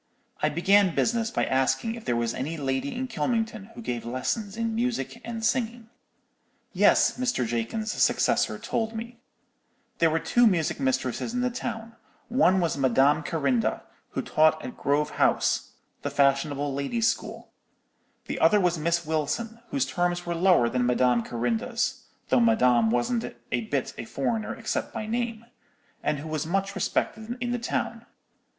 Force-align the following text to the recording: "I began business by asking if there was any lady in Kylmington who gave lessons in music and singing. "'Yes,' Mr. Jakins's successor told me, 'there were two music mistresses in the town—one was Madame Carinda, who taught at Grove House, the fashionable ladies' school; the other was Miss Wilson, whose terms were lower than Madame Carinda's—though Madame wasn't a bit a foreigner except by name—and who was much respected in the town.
"I 0.41 0.49
began 0.49 0.95
business 0.95 1.29
by 1.29 1.45
asking 1.45 1.93
if 1.93 2.05
there 2.05 2.15
was 2.15 2.33
any 2.33 2.57
lady 2.57 2.95
in 2.95 3.07
Kylmington 3.07 3.65
who 3.75 3.83
gave 3.83 4.03
lessons 4.03 4.57
in 4.57 4.73
music 4.73 5.21
and 5.23 5.45
singing. 5.45 5.91
"'Yes,' 6.73 7.19
Mr. 7.19 7.45
Jakins's 7.45 7.91
successor 8.01 8.57
told 8.57 8.95
me, 8.95 9.19
'there 9.99 10.09
were 10.09 10.17
two 10.17 10.47
music 10.47 10.79
mistresses 10.79 11.35
in 11.35 11.41
the 11.41 11.51
town—one 11.51 12.59
was 12.59 12.75
Madame 12.79 13.21
Carinda, 13.21 13.83
who 14.13 14.23
taught 14.23 14.65
at 14.65 14.75
Grove 14.75 15.11
House, 15.11 15.73
the 16.01 16.09
fashionable 16.09 16.73
ladies' 16.73 17.07
school; 17.07 17.51
the 18.25 18.39
other 18.39 18.59
was 18.59 18.79
Miss 18.79 19.05
Wilson, 19.05 19.59
whose 19.69 19.85
terms 19.85 20.25
were 20.25 20.33
lower 20.33 20.67
than 20.67 20.83
Madame 20.83 21.21
Carinda's—though 21.21 22.39
Madame 22.39 22.89
wasn't 22.89 23.35
a 23.51 23.61
bit 23.65 23.93
a 23.99 24.05
foreigner 24.05 24.55
except 24.55 24.95
by 24.95 25.05
name—and 25.05 26.17
who 26.17 26.27
was 26.27 26.47
much 26.47 26.73
respected 26.73 27.37
in 27.39 27.51
the 27.51 27.59
town. 27.59 28.07